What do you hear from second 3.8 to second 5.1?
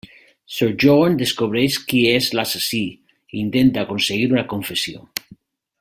aconseguir-ne una confessió.